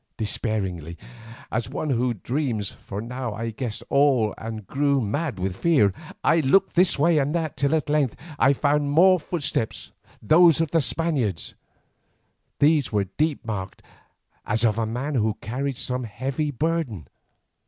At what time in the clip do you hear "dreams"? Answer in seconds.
2.15-2.71